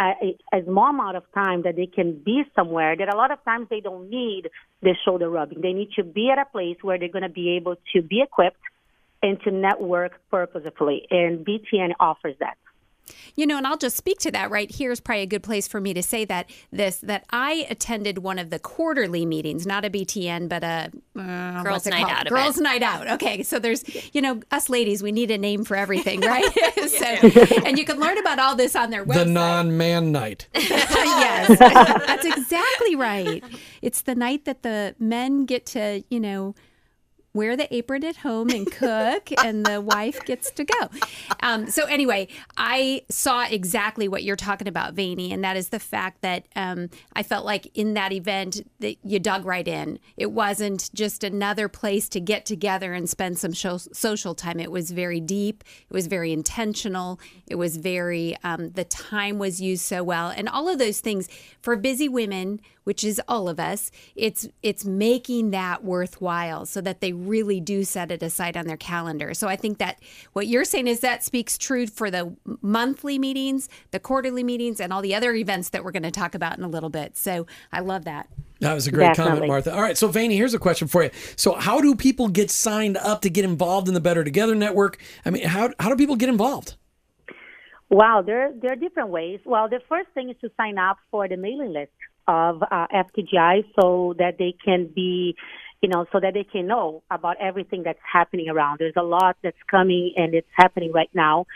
[0.00, 3.42] a, a small amount of time that they can be somewhere that a lot of
[3.44, 4.48] times they don't need
[4.80, 5.60] the shoulder rubbing.
[5.60, 8.22] They need to be at a place where they're going to be able to be
[8.22, 8.56] equipped
[9.22, 11.06] and to network purposefully.
[11.10, 12.56] And BTN offers that.
[13.34, 15.66] You know, and I'll just speak to that right here is probably a good place
[15.66, 19.84] for me to say that this that I attended one of the quarterly meetings, not
[19.84, 22.10] a BTN, but a uh, girls' night called?
[22.10, 22.28] out.
[22.28, 23.10] Girls' night out.
[23.10, 23.84] Okay, so there's
[24.14, 26.44] you know us ladies, we need a name for everything, right?
[26.86, 27.06] so,
[27.64, 29.14] and you can learn about all this on their website.
[29.14, 30.48] The non-man night.
[30.54, 33.42] yes, that's exactly right.
[33.80, 36.54] It's the night that the men get to you know
[37.34, 40.90] wear the apron at home and cook, and the wife gets to go.
[41.40, 45.78] Um, so, anyway, I saw exactly what you're talking about, Vani, and that is the
[45.78, 49.98] fact that um, I felt like in that event that you dug right in.
[50.16, 54.60] It wasn't just another place to get together and spend some social time.
[54.60, 55.64] It was very deep.
[55.88, 57.20] It was very intentional.
[57.46, 61.28] It was very um, the time was used so well, and all of those things
[61.60, 67.00] for busy women which is all of us, it's it's making that worthwhile so that
[67.00, 69.34] they really do set it aside on their calendar.
[69.34, 70.00] So I think that
[70.32, 74.92] what you're saying is that speaks true for the monthly meetings, the quarterly meetings, and
[74.92, 77.16] all the other events that we're going to talk about in a little bit.
[77.16, 78.28] So I love that.
[78.60, 79.32] That was a great Definitely.
[79.32, 79.74] comment, Martha.
[79.74, 81.10] All right, so Vani, here's a question for you.
[81.34, 85.02] So, how do people get signed up to get involved in the Better Together network?
[85.26, 86.76] I mean, how how do people get involved?
[87.90, 89.40] Wow, there there are different ways.
[89.44, 91.90] Well, the first thing is to sign up for the mailing list.
[92.26, 95.34] Of uh, FTGI so that they can be,
[95.80, 98.78] you know, so that they can know about everything that's happening around.
[98.78, 101.46] There's a lot that's coming and it's happening right now.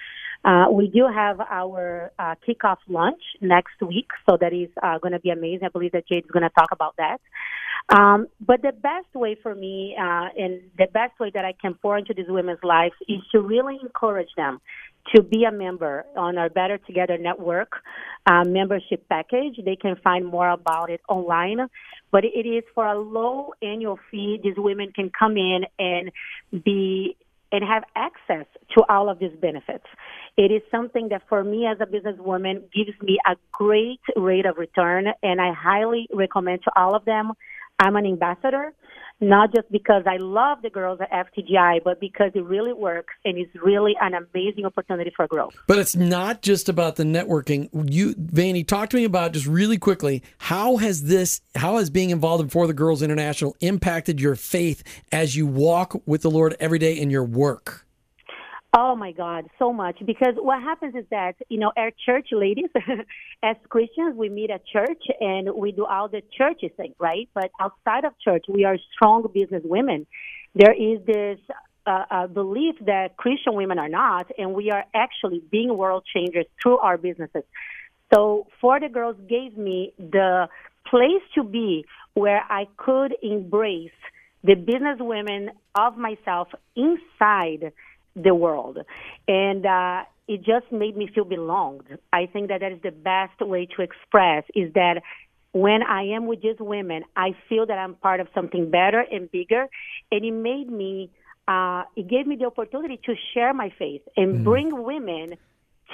[0.47, 5.13] Uh, we do have our uh, kickoff lunch next week, so that is uh, going
[5.13, 5.67] to be amazing.
[5.67, 7.19] I believe that Jade is going to talk about that.
[7.89, 11.75] Um, but the best way for me, uh, and the best way that I can
[11.75, 14.61] pour into these women's lives is to really encourage them
[15.15, 17.73] to be a member on our Better Together Network
[18.27, 19.59] uh, membership package.
[19.65, 21.59] They can find more about it online,
[22.13, 24.41] but it is for a low annual fee.
[24.43, 26.11] These women can come in and
[26.65, 27.17] be
[27.53, 29.85] and have access to all of these benefits.
[30.37, 34.59] It is something that for me as a businesswoman gives me a great rate of
[34.59, 37.33] return and I highly recommend to all of them.
[37.79, 38.73] I'm an ambassador
[39.21, 43.39] not just because I love the girls at FTGI, but because it really works and
[43.39, 45.55] it's really an amazing opportunity for growth.
[45.67, 47.69] But it's not just about the networking.
[47.73, 52.11] You, Vanny, talk to me about just really quickly how has this, how has being
[52.11, 56.57] involved in For the Girls International impacted your faith as you walk with the Lord
[56.61, 57.86] every day in your work?
[58.79, 59.97] Oh my God, so much.
[60.05, 62.69] Because what happens is that, you know, our church ladies,
[63.43, 67.27] as Christians, we meet at church and we do all the church thing, right?
[67.33, 70.07] But outside of church, we are strong business women.
[70.55, 71.39] There is this
[71.87, 76.45] uh, uh, belief that Christian women are not, and we are actually being world changers
[76.62, 77.45] through our businesses.
[78.12, 80.49] So, For the Girls gave me the
[80.87, 83.91] place to be where I could embrace
[84.45, 87.73] the business women of myself inside
[88.17, 88.79] the world.
[89.29, 91.99] And uh, it just made me feel belonged.
[92.13, 95.03] I think that that is the best way to express is that
[95.53, 99.31] when I am with these women, I feel that I'm part of something better and
[99.31, 99.69] bigger.
[100.11, 101.11] And it made me,
[101.49, 104.45] uh, it gave me the opportunity to share my faith and mm.
[104.45, 105.37] bring women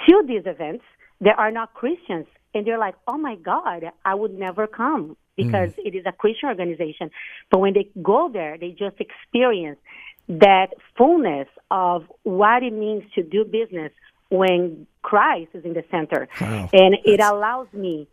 [0.07, 0.83] to these events
[1.21, 2.25] that are not Christians.
[2.53, 5.85] And they're like, oh my God, I would never come because mm.
[5.85, 7.09] it is a Christian organization.
[7.49, 9.79] But when they go there, they just experience
[10.27, 13.91] that fullness of what it means to do business
[14.29, 16.27] when Christ is in the center.
[16.39, 16.69] Wow.
[16.73, 18.07] And it allows me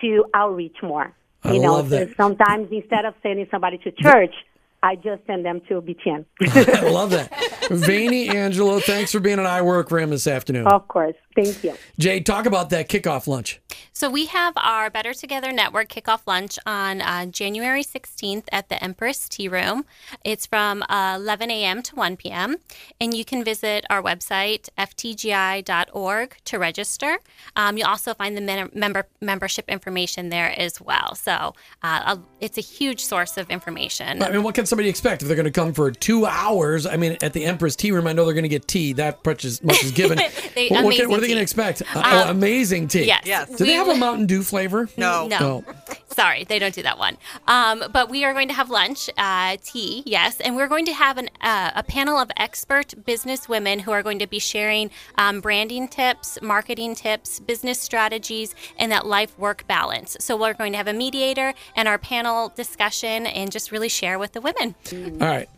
[0.00, 1.12] to outreach more.
[1.42, 4.34] I you know, sometimes instead of sending somebody to church,
[4.82, 6.24] I just send them to BTN.
[6.42, 7.32] I love that.
[7.70, 10.66] Vanny Angelo, thanks for being on I Work Him this afternoon.
[10.66, 11.14] Of course.
[11.36, 11.74] Thank you.
[11.98, 13.60] Jade, talk about that kickoff lunch.
[13.92, 18.82] So we have our Better Together Network kickoff lunch on uh, January 16th at the
[18.82, 19.84] Empress Tea Room.
[20.24, 21.82] It's from uh, 11 a.m.
[21.82, 22.56] to 1 p.m.
[23.00, 27.18] And you can visit our website, ftgi.org, to register.
[27.56, 31.14] Um, you'll also find the mem- member membership information there as well.
[31.14, 34.22] So uh, it's a huge source of information.
[34.22, 36.86] I mean, what can somebody expect if they're going to come for two hours?
[36.86, 38.92] I mean, at the Empress Tea Room, I know they're going to get tea.
[38.92, 40.18] That much is, much is given.
[40.54, 41.82] they, what, what, what, are they going to expect?
[41.82, 43.04] Uh, oh, um, amazing tea.
[43.04, 43.22] Yes.
[43.24, 43.48] yes.
[43.56, 44.88] Do they have a Mountain Dew flavor?
[44.96, 45.26] No.
[45.28, 45.64] No.
[45.68, 45.74] Oh.
[46.08, 47.18] Sorry, they don't do that one.
[47.46, 50.94] Um, but we are going to have lunch, uh, tea, yes, and we're going to
[50.94, 54.90] have an, uh, a panel of expert business women who are going to be sharing
[55.18, 60.16] um, branding tips, marketing tips, business strategies, and that life work balance.
[60.20, 64.18] So we're going to have a mediator and our panel discussion and just really share
[64.18, 64.74] with the women.
[65.20, 65.50] All right.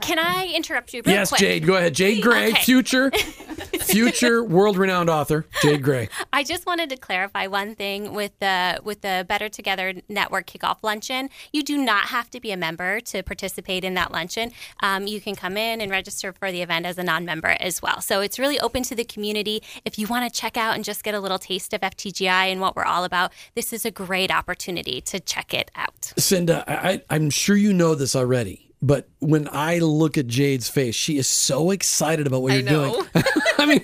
[0.00, 1.02] Can I interrupt you?
[1.04, 1.40] Real yes, quick?
[1.40, 1.66] Jade.
[1.66, 1.94] Go ahead.
[1.94, 2.62] Jade Gray, Okay.
[2.62, 3.10] future,
[3.80, 5.46] future world-renowned author.
[5.62, 6.08] Jade Gray.
[6.32, 10.78] I just wanted to clarify one thing with the with the Better Together Network kickoff
[10.82, 11.30] luncheon.
[11.52, 14.52] You do not have to be a member to participate in that luncheon.
[14.82, 18.00] Um, you can come in and register for the event as a non-member as well.
[18.00, 19.62] So it's really open to the community.
[19.84, 22.60] If you want to check out and just get a little taste of FTGI and
[22.60, 26.12] what we're all about, this is a great opportunity to check it out.
[26.16, 28.65] Cinda, I, I'm sure you know this already.
[28.82, 32.64] But when I look at Jade's face, she is so excited about what I you're
[32.70, 32.92] know.
[33.12, 33.24] doing.
[33.58, 33.80] I mean,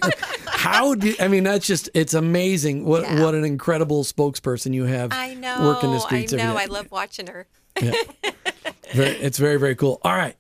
[0.47, 3.23] how do I mean that's just it's amazing what Yeah.
[3.25, 5.63] what an incredible spokesperson you have I know.
[5.65, 6.57] working the streets I know.
[6.57, 7.47] I love watching her.
[7.81, 9.99] Very, it's very very cool.
[10.05, 10.37] All right.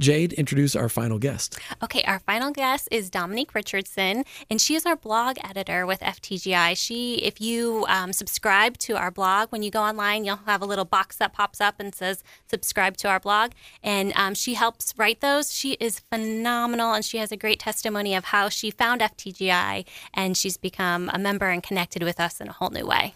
[0.00, 1.58] Jade, introduce our final guest.
[1.82, 6.76] Okay, our final guest is Dominique Richardson, and she is our blog editor with FTGI.
[6.76, 10.66] She, if you um, subscribe to our blog, when you go online, you'll have a
[10.66, 13.52] little box that pops up and says subscribe to our blog,
[13.82, 15.54] and um, she helps write those.
[15.54, 20.36] She is phenomenal, and she has a great testimony of how she found FTGI, and
[20.36, 23.14] she's become a member and connected with us in a whole new way.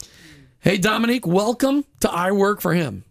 [0.61, 3.05] Hey, Dominique, welcome to I Work for Him.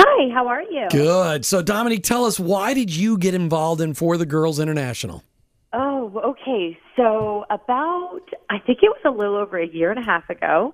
[0.00, 0.86] Hi, how are you?
[0.92, 1.44] Good.
[1.44, 5.24] So, Dominique, tell us why did you get involved in For the Girls International?
[5.72, 6.78] Oh, okay.
[6.96, 10.72] So about, I think it was a little over a year and a half ago,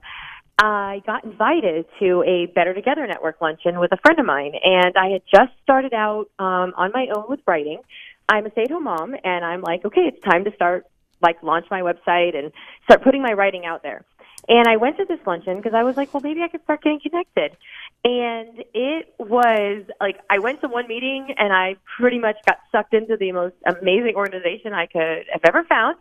[0.58, 4.94] I got invited to a Better Together Network luncheon with a friend of mine, and
[4.96, 7.80] I had just started out um, on my own with writing.
[8.28, 10.86] I'm a stay-at-home mom, and I'm like, okay, it's time to start,
[11.22, 12.52] like, launch my website and
[12.84, 14.04] start putting my writing out there.
[14.46, 16.82] And I went to this luncheon because I was like, well, maybe I could start
[16.82, 17.56] getting connected.
[18.04, 22.92] And it was like I went to one meeting and I pretty much got sucked
[22.92, 25.96] into the most amazing organization I could have ever found.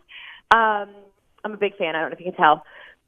[0.50, 0.94] Um,
[1.44, 1.96] I'm a big fan.
[1.96, 2.64] I don't know if you can tell,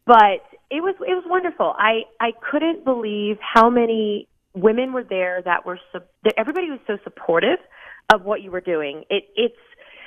[0.07, 0.40] but
[0.70, 1.74] it was it was wonderful.
[1.76, 6.97] I I couldn't believe how many women were there that were that everybody was so
[7.05, 7.59] supportive
[8.12, 9.05] of what you were doing.
[9.11, 9.57] It it's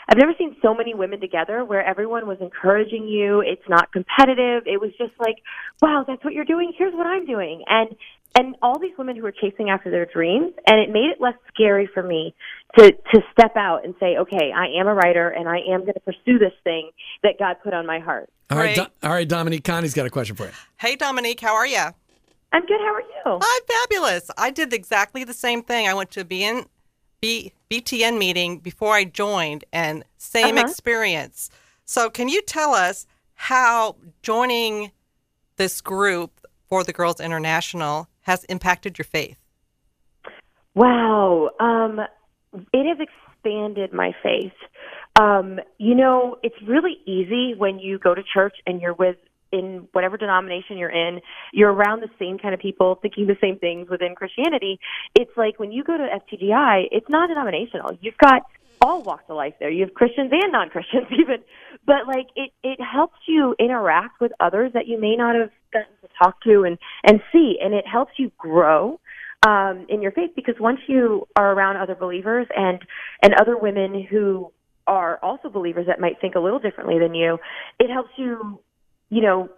[0.09, 3.41] I've never seen so many women together where everyone was encouraging you.
[3.41, 4.63] It's not competitive.
[4.65, 5.35] It was just like,
[5.83, 6.73] wow, that's what you're doing.
[6.75, 7.63] Here's what I'm doing.
[7.67, 7.95] And
[8.37, 11.33] and all these women who were chasing after their dreams and it made it less
[11.53, 12.33] scary for me
[12.77, 15.93] to to step out and say, okay, I am a writer and I am going
[15.93, 16.89] to pursue this thing
[17.21, 18.29] that God put on my heart.
[18.49, 18.87] All right, Great.
[18.87, 19.63] Do- all right, Dominique.
[19.63, 20.51] Connie's got a question for you.
[20.77, 21.85] Hey, Dominique, how are you?
[22.51, 22.79] I'm good.
[22.79, 23.39] How are you?
[23.43, 24.31] I'm fabulous.
[24.37, 25.87] I did exactly the same thing.
[25.87, 26.65] I went to be BN,
[27.21, 30.67] B, BTN meeting before I joined, and same Uh-huh.
[30.67, 31.49] experience.
[31.85, 34.91] So, can you tell us how joining
[35.57, 39.37] this group for the Girls International has impacted your faith?
[40.75, 41.49] Wow.
[41.59, 41.99] Um,
[42.73, 44.53] it has expanded my faith.
[45.19, 49.17] Um, you know, it's really easy when you go to church and you're with
[49.51, 51.19] in whatever denomination you're in,
[51.53, 54.79] you're around the same kind of people thinking the same things within Christianity.
[55.15, 57.97] It's like when you go to FTGI, it's not denominational.
[58.01, 58.43] You've got
[58.81, 59.69] all walks of life there.
[59.69, 61.37] You have Christians and non-Christians even,
[61.85, 65.93] but like it it helps you interact with others that you may not have gotten
[66.01, 68.99] to talk to and and see, and it helps you grow
[69.45, 72.79] um, in your faith because once you are around other believers and
[73.21, 74.51] and other women who
[74.87, 77.37] are also believers that might think a little differently than you,
[77.79, 78.59] it helps you,
[79.09, 79.49] you know,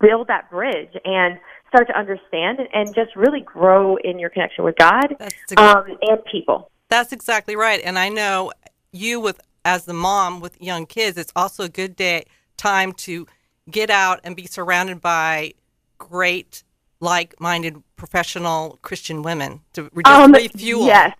[0.00, 4.64] build that bridge and start to understand and, and just really grow in your connection
[4.64, 6.70] with God That's ex- um, and people.
[6.88, 7.80] That's exactly right.
[7.84, 8.52] And I know
[8.92, 12.24] you, with as the mom with young kids, it's also a good day
[12.56, 13.26] time to
[13.70, 15.52] get out and be surrounded by
[15.98, 16.62] great,
[17.00, 20.86] like-minded, professional Christian women to re- just Um, refuel.
[20.86, 21.14] Yes.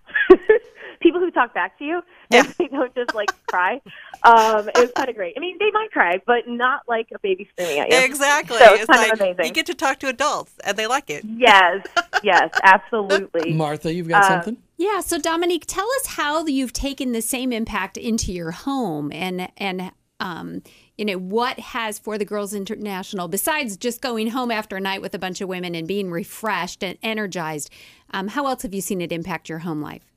[1.29, 2.01] People who talk back to you
[2.31, 3.81] and they don't just like cry.
[4.23, 5.35] Um, it was kind of great.
[5.37, 7.97] I mean, they might cry, but not like a baby screaming at you.
[7.99, 8.57] Exactly.
[8.57, 9.45] So it's it's kind like of amazing.
[9.45, 11.23] you get to talk to adults and they like it.
[11.25, 11.85] Yes,
[12.23, 13.53] yes, absolutely.
[13.53, 14.57] Martha, you've got Uh, something?
[14.77, 19.49] Yeah, so Dominique, tell us how you've taken the same impact into your home and
[19.57, 20.63] and um,
[20.97, 25.01] you know, what has for the Girls International besides just going home after a night
[25.01, 27.69] with a bunch of women and being refreshed and energized,
[28.11, 30.08] um, how else have you seen it impact your home life?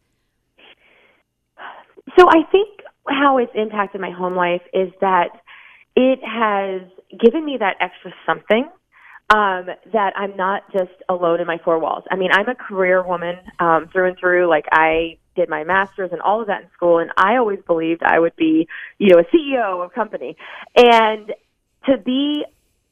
[2.19, 5.31] So I think how it's impacted my home life is that
[5.97, 6.83] it has
[7.21, 8.69] given me that extra something
[9.31, 12.05] um, that I'm not just alone in my four walls.
[12.11, 14.49] I mean, I'm a career woman um, through and through.
[14.49, 18.03] Like I did my master's and all of that in school, and I always believed
[18.05, 20.37] I would be, you know, a CEO of a company.
[20.77, 21.33] And
[21.87, 22.45] to be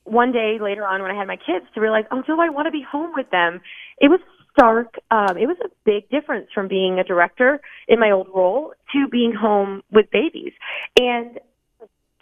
[0.05, 2.66] one day later on when I had my kids to realize, oh, do I want
[2.66, 3.61] to be home with them?
[3.99, 4.21] It was
[4.53, 4.94] stark.
[5.11, 9.09] Um, it was a big difference from being a director in my old role to
[9.09, 10.53] being home with babies.
[10.98, 11.38] And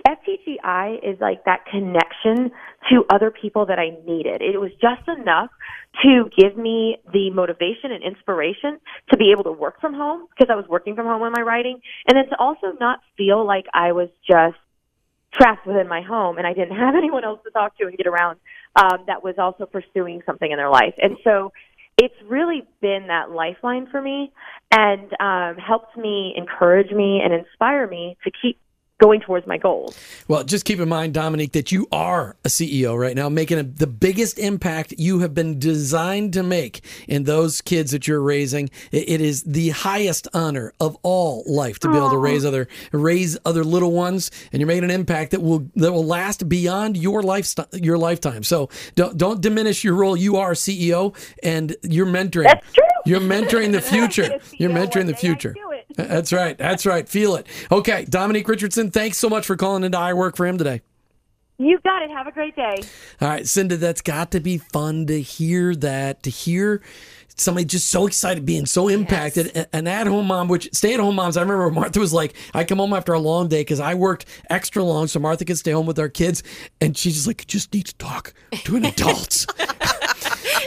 [0.06, 2.50] FTGI is like that connection
[2.90, 4.40] to other people that I needed.
[4.40, 5.50] It was just enough
[6.02, 8.78] to give me the motivation and inspiration
[9.10, 11.42] to be able to work from home because I was working from home on my
[11.42, 14.56] writing, and then to also not feel like I was just
[15.34, 18.06] trapped within my home and I didn't have anyone else to talk to and get
[18.06, 18.38] around
[18.76, 20.94] um, that was also pursuing something in their life.
[20.98, 21.52] And so
[21.98, 24.32] it's really been that lifeline for me
[24.70, 28.58] and um, helped me encourage me and inspire me to keep
[28.98, 29.96] going towards my goals.
[30.26, 33.62] Well, just keep in mind, Dominique, that you are a CEO right now, making a,
[33.62, 38.70] the biggest impact you have been designed to make in those kids that you're raising.
[38.90, 42.68] It, it is the highest honor of all life to be able to raise other
[42.92, 46.96] raise other little ones, and you're making an impact that will that will last beyond
[46.96, 48.42] your lifestyle, your lifetime.
[48.42, 50.16] So don't don't diminish your role.
[50.16, 52.44] You are a CEO, and you're mentoring.
[52.44, 52.84] That's true.
[53.06, 54.40] You're mentoring the future.
[54.58, 55.54] You're mentoring the future.
[55.98, 56.56] That's right.
[56.56, 57.08] That's right.
[57.08, 57.46] Feel it.
[57.72, 60.80] Okay, Dominique Richardson, thanks so much for calling into I Work for Him today.
[61.58, 62.10] You got it.
[62.10, 62.76] Have a great day.
[63.20, 66.80] All right, Cindy, that's got to be fun to hear that, to hear
[67.38, 69.56] somebody just so excited, being so impacted.
[69.56, 72.34] A- An at home mom, which stay at home moms, I remember Martha was like,
[72.54, 75.58] I come home after a long day because I worked extra long so Martha could
[75.58, 76.42] stay home with our kids.
[76.80, 78.34] And she's just like, just need to talk
[78.64, 79.46] to an adult.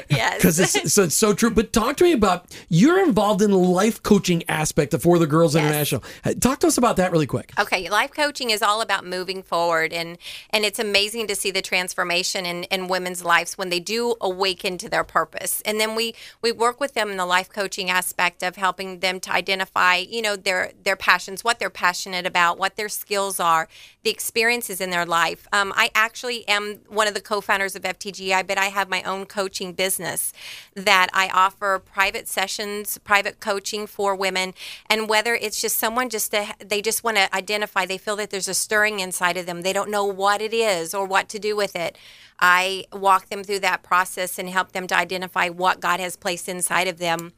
[0.10, 0.36] Yes.
[0.42, 1.52] Because it's, so it's so true.
[1.52, 5.28] But talk to me about you're involved in the life coaching aspect of For the
[5.28, 5.64] Girls Yes.
[5.64, 6.04] International.
[6.40, 7.54] Talk to us about that really quick.
[7.60, 10.18] Okay, life coaching is all about moving forward, and
[10.50, 14.78] and it's amazing to see the transformation in, in women's lives when they do awaken
[14.80, 15.62] to their purpose.
[15.66, 19.20] And then we we work with them in the life coaching aspect of helping them
[19.20, 23.68] to identify, you know, their their passions, what they're passionate about, what their skills are,
[24.04, 25.48] the experiences in their life.
[25.52, 29.26] Um, I actually am one of the co-founders of FTGI, but I have my own
[29.26, 30.34] coaching business
[30.76, 34.54] that I offer private sessions, private coaching for women,
[34.88, 38.30] and whether it's just someone just to, they just want to identify, they feel that
[38.30, 41.40] there's a stirring inside of them, they don't know what it is or what to
[41.40, 41.98] do with it.
[42.42, 46.50] I walk them through that process and help them to identify what God has placed
[46.50, 47.34] inside of them.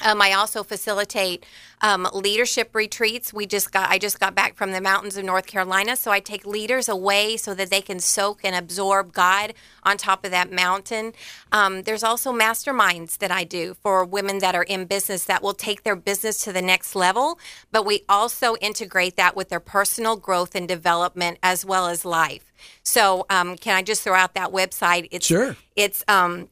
[0.00, 1.44] Um, I also facilitate
[1.80, 3.32] um, leadership retreats.
[3.32, 6.20] We just got I just got back from the mountains of North Carolina, so I
[6.20, 10.52] take leaders away so that they can soak and absorb God on top of that
[10.52, 11.12] mountain.
[11.50, 15.54] Um, there's also masterminds that I do for women that are in business that will
[15.54, 17.38] take their business to the next level,
[17.70, 22.52] but we also integrate that with their personal growth and development as well as life.
[22.82, 25.08] So, um, can I just throw out that website?
[25.10, 25.56] It's Sure.
[25.74, 26.48] It's um,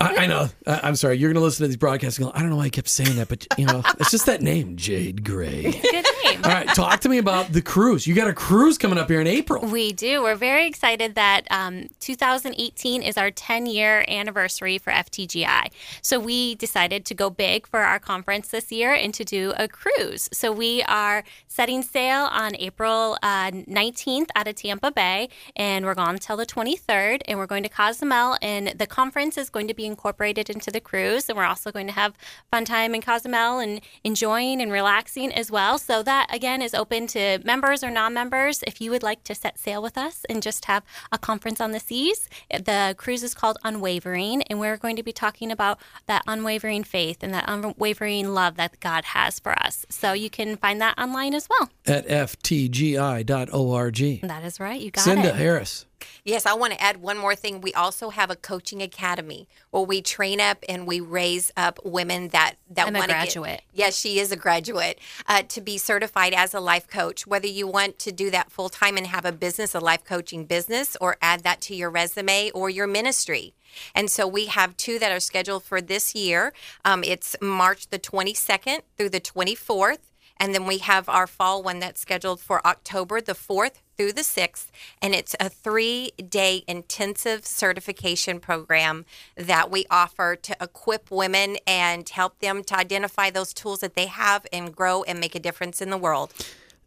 [0.00, 0.48] I, I know.
[0.66, 1.16] I, I'm sorry.
[1.16, 2.88] You're going to listen to these broadcasts and go, I don't know why I kept
[2.88, 5.62] saying that, but you know, it's just that name, Jade Gray.
[5.62, 6.44] Good name.
[6.44, 8.06] All right, talk to me about the cruise.
[8.06, 9.64] You got a cruise coming up here in April.
[9.64, 10.22] We do.
[10.22, 15.72] We're very excited that um, 2018 is our 10 year anniversary for FTGI.
[16.02, 19.66] So we decided to go big for our conference this year and to do a
[19.66, 20.28] cruise.
[20.32, 25.94] So we are setting sail on April uh, 19th out of Tampa Bay, and we're
[25.94, 27.22] gone until the 23rd.
[27.26, 30.80] And we're going to Cozumel, and the conference is going to be incorporated into the
[30.80, 31.28] cruise.
[31.28, 32.14] And we're also going to have
[32.50, 35.78] fun time in Cozumel and enjoying and relaxing as well.
[35.78, 38.62] So that again is open to members or non-members.
[38.66, 41.72] If you would like to set sail with us and just have a conference on
[41.72, 46.22] the seas, the cruise is called Unwavering, and we're going to be talking about that
[46.26, 49.86] unwavering faith and that unwavering love that God has for us.
[49.88, 51.70] So you can find that online as well.
[51.86, 53.98] At ftgi.org.
[54.22, 54.80] That is right.
[54.80, 55.36] You got Cinda it.
[55.36, 55.86] Harris.
[56.24, 57.60] Yes, I want to add one more thing.
[57.60, 62.28] We also have a coaching academy where we train up and we raise up women
[62.28, 63.50] that that want to graduate.
[63.50, 67.26] Get, yes, she is a graduate uh, to be certified as a life coach.
[67.26, 70.44] Whether you want to do that full time and have a business, a life coaching
[70.44, 73.54] business, or add that to your resume or your ministry.
[73.94, 76.52] And so we have two that are scheduled for this year.
[76.84, 79.98] Um, it's March the 22nd through the 24th.
[80.40, 84.22] And then we have our fall one that's scheduled for October the 4th through the
[84.22, 84.66] 6th.
[85.02, 89.04] And it's a three day intensive certification program
[89.36, 94.06] that we offer to equip women and help them to identify those tools that they
[94.06, 96.32] have and grow and make a difference in the world.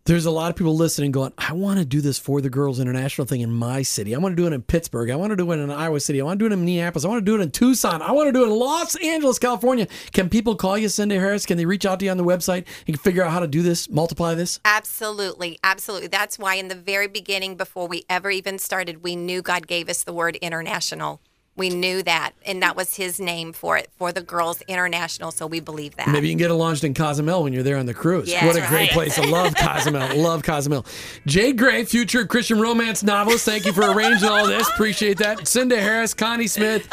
[0.05, 2.79] There's a lot of people listening going, I want to do this for the Girls
[2.79, 4.15] International thing in my city.
[4.15, 5.11] I want to do it in Pittsburgh.
[5.11, 6.19] I want to do it in Iowa City.
[6.19, 7.05] I want to do it in Minneapolis.
[7.05, 8.01] I want to do it in Tucson.
[8.01, 9.87] I want to do it in Los Angeles, California.
[10.11, 11.45] Can people call you, Cindy Harris?
[11.45, 13.61] Can they reach out to you on the website and figure out how to do
[13.61, 14.59] this, multiply this?
[14.65, 15.59] Absolutely.
[15.63, 16.07] Absolutely.
[16.07, 19.87] That's why in the very beginning, before we ever even started, we knew God gave
[19.87, 21.21] us the word international.
[21.57, 25.31] We knew that, and that was His name for it, for the Girls International.
[25.31, 26.07] So we believe that.
[26.07, 28.29] Maybe you can get it launched in Cozumel when you're there on the cruise.
[28.31, 29.19] Yeah, what a that's great place.
[29.19, 30.15] I love Cozumel.
[30.17, 30.85] love Cozumel.
[31.27, 33.43] Jade Gray, future Christian romance novelist.
[33.45, 34.67] Thank you for arranging all this.
[34.69, 35.45] Appreciate that.
[35.47, 36.87] Cinda Harris, Connie Smith.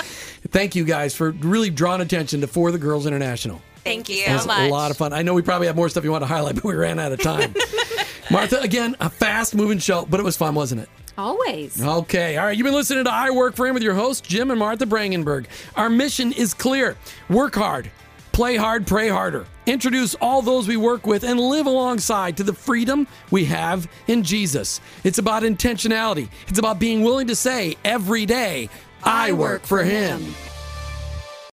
[0.50, 3.62] Thank you guys for really drawing attention to For the Girls International.
[3.84, 4.68] Thank you It so was much.
[4.68, 5.12] a lot of fun.
[5.12, 7.12] I know we probably have more stuff you want to highlight, but we ran out
[7.12, 7.54] of time.
[8.30, 10.88] Martha, again, a fast moving show, but it was fun, wasn't it?
[11.18, 11.82] Always.
[11.82, 12.36] Okay.
[12.36, 12.56] All right.
[12.56, 15.46] You've been listening to I Work for Him with your hosts, Jim and Martha Brangenberg.
[15.74, 16.96] Our mission is clear
[17.28, 17.90] work hard,
[18.30, 19.44] play hard, pray harder.
[19.66, 24.22] Introduce all those we work with and live alongside to the freedom we have in
[24.22, 24.80] Jesus.
[25.02, 28.70] It's about intentionality, it's about being willing to say every day,
[29.02, 30.24] I, work, for him.